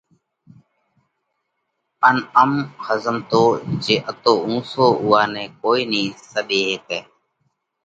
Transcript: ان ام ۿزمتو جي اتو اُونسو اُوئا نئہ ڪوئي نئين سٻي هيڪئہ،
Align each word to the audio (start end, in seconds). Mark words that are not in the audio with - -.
ان 2.07 2.17
ام 2.41 2.53
ۿزمتو 2.85 3.43
جي 3.83 3.95
اتو 4.11 4.33
اُونسو 4.45 4.85
اُوئا 5.01 5.21
نئہ 5.33 5.45
ڪوئي 5.61 5.83
نئين 5.91 6.09
سٻي 6.31 6.59
هيڪئہ، 6.69 6.99